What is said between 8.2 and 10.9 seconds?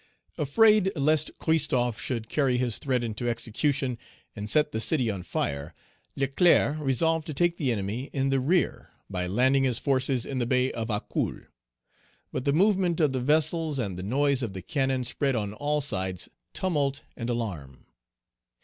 the rear by landing his forces in the Bay of